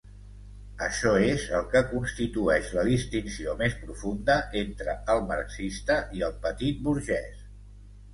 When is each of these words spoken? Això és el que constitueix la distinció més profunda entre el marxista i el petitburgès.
Això 0.83 1.09
és 1.25 1.43
el 1.57 1.65
que 1.73 1.81
constitueix 1.89 2.71
la 2.77 2.85
distinció 2.87 3.53
més 3.59 3.75
profunda 3.81 4.37
entre 4.63 4.95
el 5.15 5.21
marxista 5.33 5.99
i 6.21 6.25
el 6.29 6.35
petitburgès. 6.47 7.45